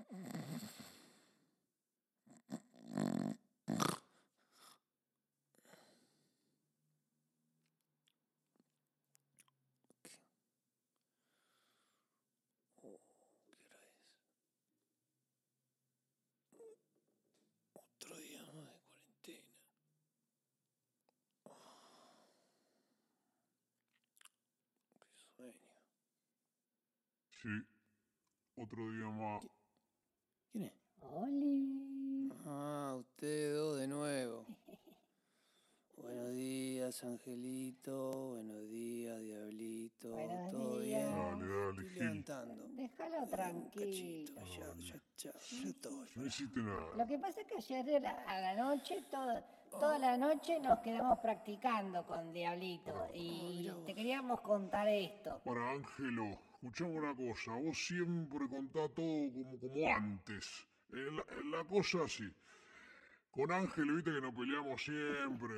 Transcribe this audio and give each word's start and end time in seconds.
cuarentena, 24.86 25.78
sí, 27.42 27.48
otro 28.56 28.90
día 28.90 29.06
más. 29.08 29.59
¿Quién 30.50 30.64
es? 30.64 30.72
Oli. 31.00 32.32
Ah, 32.46 32.96
ustedes 32.98 33.56
dos 33.56 33.78
de 33.78 33.86
nuevo. 33.86 34.44
Buenos 35.96 36.32
días, 36.32 37.04
Angelito. 37.04 38.30
Buenos 38.30 38.68
días, 38.68 39.20
Diablito. 39.20 40.16
¿Todo 40.50 40.78
bien? 40.80 41.08
Dale, 42.24 42.24
dale, 42.24 42.62
Déjalo 42.72 43.26
tranquilo. 43.28 44.26
Ya, 44.34 44.42
ya, 44.44 44.66
ya, 44.78 44.96
ya, 45.16 45.32
ya 45.32 45.90
No 46.16 46.26
hiciste 46.26 46.60
nada. 46.60 46.96
Lo 46.96 47.06
que 47.06 47.18
pasa 47.18 47.42
es 47.42 47.46
que 47.46 47.56
ayer 47.56 48.06
a 48.06 48.40
la 48.40 48.54
noche, 48.56 49.04
toda 49.78 49.98
la 50.00 50.16
noche 50.16 50.58
nos 50.60 50.80
quedamos 50.80 51.18
practicando 51.20 52.04
con 52.06 52.32
Diablito. 52.32 52.92
Oh, 52.92 53.10
y 53.14 53.70
te 53.86 53.94
queríamos 53.94 54.40
contar 54.40 54.88
esto. 54.88 55.40
Para 55.44 55.70
Ángelo 55.72 56.49
escuchame 56.62 56.98
una 56.98 57.16
cosa, 57.16 57.52
vos 57.54 57.78
siempre 57.86 58.46
contá 58.46 58.86
todo 58.94 59.30
como, 59.32 59.56
antes. 59.96 60.66
Eh, 60.92 60.96
eh, 60.96 61.38
la, 61.50 61.64
cosa 61.64 62.04
así. 62.04 62.24
Con 63.30 63.50
Ángel, 63.50 63.90
viste 63.94 64.10
que 64.12 64.20
nos 64.20 64.34
peleamos 64.34 64.82
siempre 64.82 65.54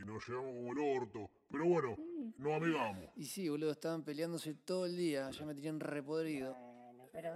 y 0.00 0.04
nos 0.04 0.28
llevamos 0.28 0.52
como 0.54 0.72
el 0.72 0.78
orto. 0.78 1.30
Pero 1.50 1.64
bueno, 1.66 1.96
nos 2.38 2.52
amigamos. 2.62 3.10
Y 3.16 3.24
sí, 3.24 3.48
boludo, 3.48 3.72
estaban 3.72 4.04
peleándose 4.04 4.54
todo 4.54 4.86
el 4.86 4.96
día, 4.96 5.30
ya 5.30 5.44
me 5.44 5.54
tenían 5.54 5.80
repodrido. 5.80 6.54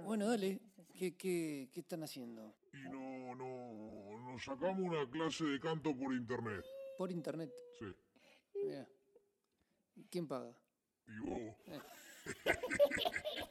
Bueno, 0.03 0.27
dale, 0.29 0.61
¿Qué, 0.97 1.15
qué, 1.17 1.69
están 1.75 2.03
haciendo? 2.03 2.55
Y 2.73 2.83
no, 2.89 3.35
no, 3.35 4.31
nos 4.31 4.43
sacamos 4.43 4.79
una 4.79 5.09
clase 5.09 5.43
de 5.45 5.59
canto 5.59 5.95
por 5.95 6.13
internet. 6.13 6.63
¿Por 6.97 7.11
internet? 7.11 7.51
Sí. 7.79 7.93
¿Quién 10.09 10.27
paga? 10.27 10.53
Y 11.07 11.19
vos. 11.21 11.55
Eh. 11.67 11.79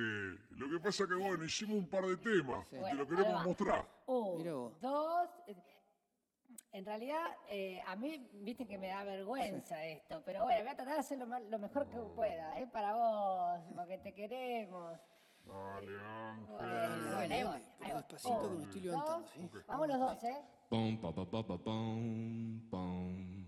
Eh, 0.00 0.38
lo 0.50 0.70
que 0.70 0.78
pasa 0.78 1.04
que, 1.08 1.14
bueno, 1.14 1.42
hicimos 1.44 1.78
un 1.78 1.88
par 1.88 2.04
de 2.06 2.16
temas. 2.18 2.64
y 2.70 2.76
Te 2.78 2.94
lo 2.94 3.06
queremos 3.08 3.44
mostrar. 3.44 3.84
Uno, 4.06 4.70
oh, 4.70 4.72
dos. 4.80 5.28
Eh, 5.48 5.56
en 6.72 6.84
realidad, 6.86 7.24
eh, 7.48 7.80
a 7.84 7.96
mí, 7.96 8.28
viste 8.34 8.64
que 8.66 8.78
me 8.78 8.86
da 8.88 9.02
vergüenza 9.02 9.82
esto, 9.84 10.22
pero 10.24 10.44
bueno, 10.44 10.62
voy 10.62 10.70
a 10.72 10.76
tratar 10.76 10.94
de 10.94 11.00
hacer 11.00 11.18
lo, 11.18 11.58
mejor 11.58 11.88
que 11.88 11.98
pueda, 12.14 12.58
¿eh? 12.60 12.68
Para 12.72 12.94
vos, 12.94 13.60
porque 13.74 13.98
te 13.98 14.14
queremos. 14.14 15.00
Dale, 15.44 16.00
Ángel. 16.00 16.46
Bueno, 17.14 17.56
Vamos 19.66 19.88
los 19.88 19.98
dos, 19.98 20.24
¿eh? 20.24 20.40
pum 20.70 21.00
pa, 21.00 21.12
pa, 21.12 21.24
pa, 21.24 23.47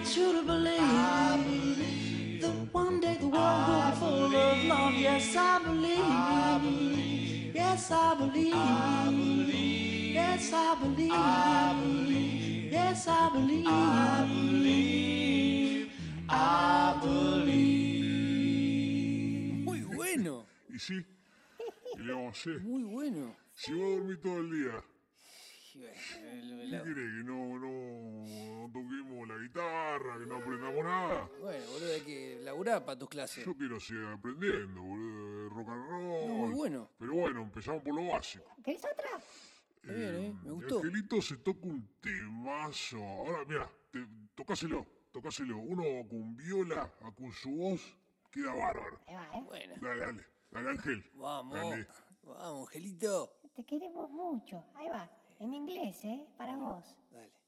I 0.00 0.02
truly 0.02 0.42
believe, 0.46 0.80
believe 1.44 2.40
that 2.40 2.56
one 2.72 3.00
day 3.00 3.16
the 3.20 3.26
world 3.26 3.42
I 3.42 3.92
will 4.00 4.30
be 4.30 4.34
full 4.34 4.34
of 4.34 4.34
love. 4.64 4.92
Yes, 4.94 5.36
I 5.36 5.58
believe. 5.62 5.98
I 6.04 6.58
believe 6.62 7.54
yes, 7.54 7.90
I 7.92 8.14
believe. 8.14 8.50
believe. 8.54 10.14
Yes, 10.14 10.52
I 10.54 10.74
believe. 10.80 11.10
Yes, 12.72 13.08
I 13.08 13.30
believe. 13.30 13.66
I 13.68 14.24
believe. 14.30 15.86
I 16.30 16.96
believe. 17.02 19.64
Muy 19.66 19.80
bueno. 19.82 20.46
Y 20.70 20.78
sí, 20.78 21.04
y 21.98 22.02
le 22.02 22.12
avancé. 22.14 22.58
Muy 22.60 22.84
bueno. 22.84 23.36
Si 23.54 23.74
voy 23.74 23.82
a 23.82 23.86
dormir 23.96 24.20
todo 24.22 24.38
el 24.38 24.50
día. 24.50 24.80
¿Qué 25.74 25.92
quiere 26.70 26.94
que 26.94 27.24
no, 27.24 27.58
no? 27.58 28.19
que 29.98 30.26
no 30.26 30.36
aprendamos 30.36 30.84
nada. 30.84 31.30
Bueno, 31.40 31.64
boludo, 31.72 31.92
hay 31.92 32.00
que 32.02 32.38
laburar 32.42 32.84
para 32.84 32.98
tus 32.98 33.08
clases. 33.08 33.44
Yo 33.44 33.54
quiero 33.56 33.80
seguir 33.80 34.04
aprendiendo, 34.06 34.80
boludo, 34.80 35.42
de 35.44 35.48
rock 35.50 35.68
and 35.68 35.88
roll. 35.90 36.28
muy 36.28 36.54
bueno. 36.54 36.88
Pero 36.98 37.14
bueno, 37.14 37.42
empezamos 37.42 37.82
por 37.82 37.94
lo 37.94 38.06
básico. 38.12 38.44
¿Querés 38.64 38.84
otra? 38.84 39.10
Está 39.82 39.92
bien, 39.92 40.10
eh, 40.14 40.36
me 40.42 40.48
eh, 40.48 40.52
gustó. 40.52 40.76
Angelito 40.80 41.20
se 41.22 41.36
toca 41.38 41.66
un 41.66 41.88
temazo. 42.00 42.98
Ahora, 43.02 43.38
mira, 43.48 43.70
te, 43.90 44.06
tocáselo, 44.34 44.86
tocáselo. 45.12 45.58
Uno 45.58 45.82
con 46.08 46.36
viola, 46.36 46.92
ah, 47.02 47.10
con 47.16 47.32
su 47.32 47.50
voz, 47.50 47.80
queda 48.30 48.54
bárbaro. 48.54 49.00
Eh. 49.08 49.28
Bueno. 49.44 49.74
Dale, 49.80 50.00
dale, 50.00 50.26
dale, 50.52 50.70
Ángel. 50.70 51.10
Vamos, 51.14 51.58
vamos, 52.22 52.66
Angelito. 52.68 53.36
Te 53.54 53.64
queremos 53.64 54.08
mucho. 54.10 54.64
Ahí 54.76 54.88
va, 54.88 55.10
en 55.40 55.52
inglés, 55.52 55.98
¿eh? 56.04 56.24
Para 56.36 56.56
vos. 56.56 56.96
Dale. 57.10 57.39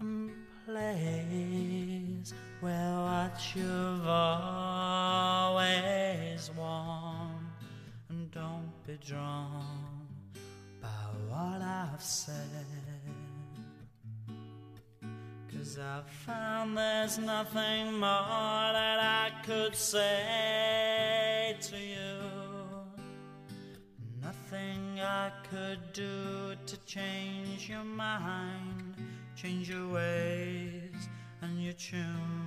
And 0.00 0.30
place 0.66 2.34
where 2.60 2.85
that 3.32 3.42
you've 3.56 4.06
always 4.06 6.50
won. 6.56 7.50
and 8.08 8.30
don't 8.30 8.70
be 8.86 8.96
drawn 9.04 9.96
by 10.80 10.88
what 11.28 11.60
I've 11.60 12.00
said. 12.00 12.36
Cause 15.52 15.76
I've 15.80 16.08
found 16.08 16.78
there's 16.78 17.18
nothing 17.18 17.94
more 17.98 18.70
that 18.78 19.00
I 19.00 19.32
could 19.44 19.74
say 19.74 21.56
to 21.62 21.76
you, 21.76 22.20
nothing 24.22 25.00
I 25.00 25.32
could 25.50 25.92
do 25.92 26.54
to 26.64 26.76
change 26.86 27.68
your 27.68 27.82
mind, 27.84 28.94
change 29.34 29.68
your 29.68 29.88
ways 29.94 31.08
and 31.42 31.60
your 31.60 31.72
tune. 31.74 32.45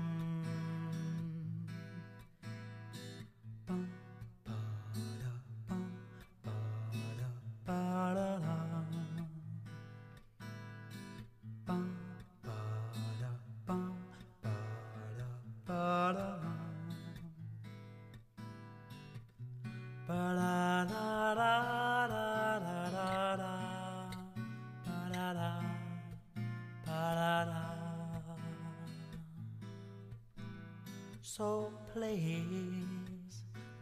So 31.35 31.69
please 31.93 33.35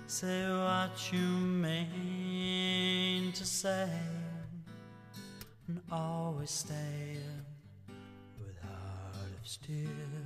say 0.06 0.46
what 0.50 0.92
you 1.10 1.26
mean 1.66 3.32
to 3.32 3.46
say 3.46 3.88
and 5.68 5.80
always 5.90 6.50
stay 6.50 7.16
with 8.38 8.58
heart 8.60 9.32
of 9.40 9.48
steel. 9.48 10.21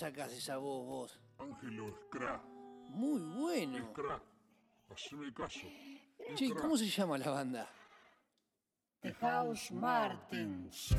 sacas 0.00 0.32
esa 0.32 0.56
voz 0.56 0.80
vos? 0.86 1.20
Ángelo 1.38 1.84
Scra. 2.04 2.40
Muy 3.02 3.20
bueno. 3.40 3.84
Scra. 3.92 4.16
Haceme 4.88 5.28
caso. 5.32 5.60
Che, 6.36 6.46
¿cómo 6.60 6.76
se 6.76 6.86
llama 6.86 7.18
la 7.18 7.30
banda? 7.30 7.66
The 9.02 9.12
House 9.14 9.70
Martins. 9.72 10.94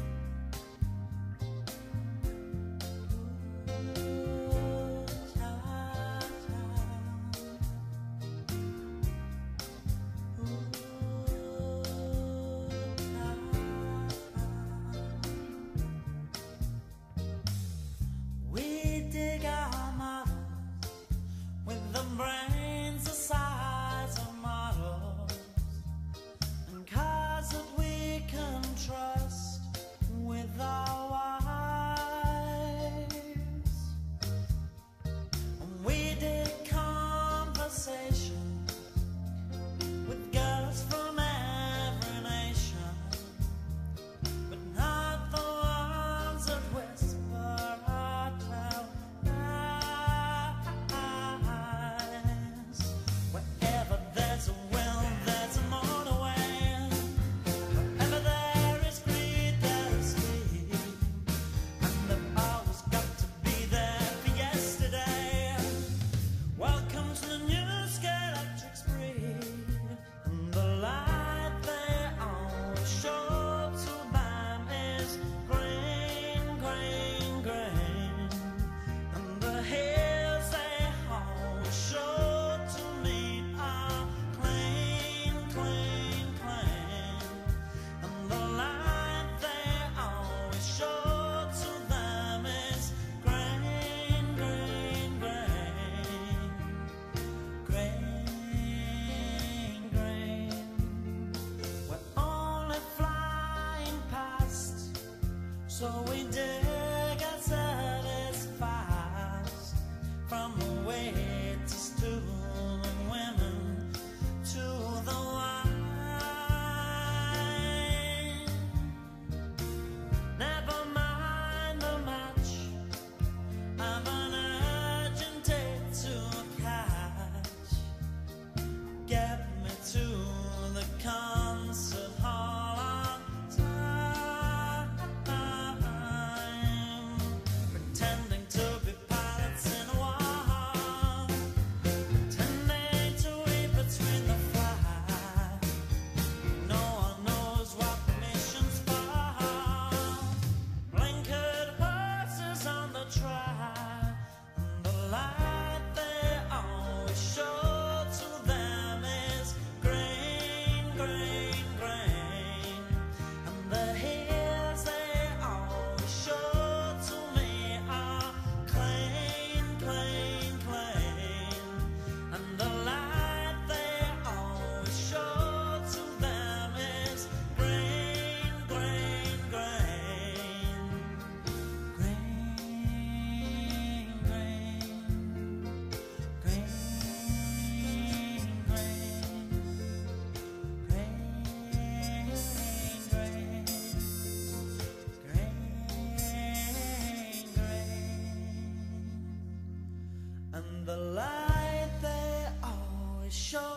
and 200.53 200.85
the 200.85 200.97
light 200.97 201.89
they 202.01 202.47
always 202.63 203.33
show 203.33 203.73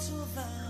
to 0.00 0.34
them. 0.34 0.61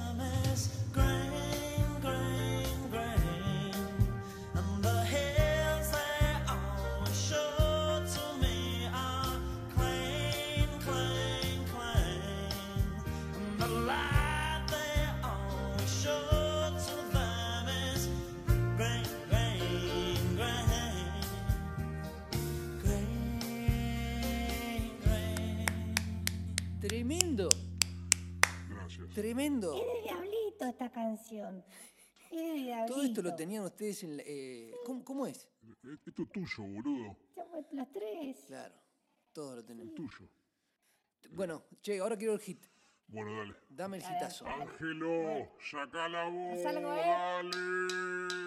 Tremendo. 29.15 29.75
Es 29.75 29.85
de 29.85 30.03
Diablito 30.03 30.67
esta 30.67 30.91
canción. 30.91 31.63
Es 32.31 32.55
Diablito. 32.55 32.95
Todo 32.95 33.05
esto 33.05 33.23
lo 33.23 33.35
tenían 33.35 33.65
ustedes 33.65 34.03
en. 34.05 34.17
La, 34.17 34.23
eh, 34.27 34.75
¿cómo, 35.05 35.27
es? 35.27 35.49
Eh, 35.63 35.97
esto 36.07 36.23
es 36.23 36.31
tuyo, 36.33 36.63
boludo. 36.63 37.17
Pues, 37.35 37.47
los 37.73 37.91
tres. 37.93 38.37
Claro, 38.47 38.75
Todo 39.33 39.57
lo 39.57 39.65
tenemos. 39.65 39.95
tuyo. 39.95 40.29
Bueno, 41.31 41.63
che, 41.83 41.99
ahora 42.01 42.17
quiero 42.17 42.35
el 42.35 42.41
hit. 42.41 42.65
Bueno, 43.07 43.33
dale. 43.37 43.55
Dame 43.69 43.97
el 43.99 44.03
hitazo. 44.03 44.47
Ángelo, 44.47 45.49
saca 45.71 46.09
la 46.09 46.29
voz. 46.29 46.63
Salgo, 46.63 46.95
¿eh? 46.95 46.99
Dale. 47.51 48.42